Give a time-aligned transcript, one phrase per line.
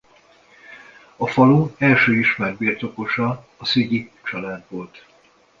[1.15, 5.05] A falu első ismert birtokosa a Szügyi család volt.